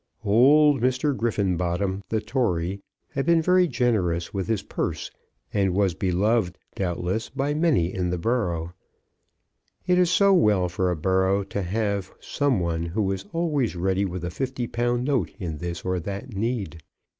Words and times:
Old 0.25 0.81
Mr. 0.81 1.15
Griffenbottom, 1.15 2.01
the 2.09 2.19
Tory, 2.19 2.81
had 3.11 3.23
been 3.23 3.39
very 3.39 3.67
generous 3.67 4.33
with 4.33 4.47
his 4.47 4.63
purse, 4.63 5.11
and 5.53 5.75
was 5.75 5.93
beloved, 5.93 6.57
doubtless, 6.73 7.29
by 7.29 7.53
many 7.53 7.93
in 7.93 8.09
the 8.09 8.17
borough. 8.17 8.73
It 9.85 9.99
is 9.99 10.09
so 10.09 10.33
well 10.33 10.69
for 10.69 10.89
a 10.89 10.95
borough 10.95 11.43
to 11.43 11.61
have 11.61 12.11
some 12.19 12.59
one 12.59 12.83
who 12.87 13.11
is 13.11 13.25
always 13.31 13.75
ready 13.75 14.03
with 14.03 14.23
a 14.25 14.31
fifty 14.31 14.65
pound 14.65 15.05
note 15.05 15.29
in 15.37 15.59
this 15.59 15.85
or 15.85 15.99
that 15.99 16.33
need! 16.35 16.79